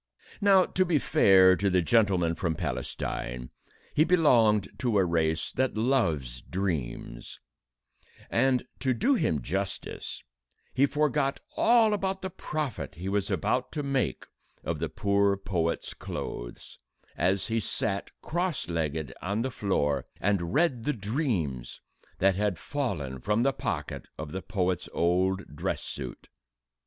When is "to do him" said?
8.79-9.43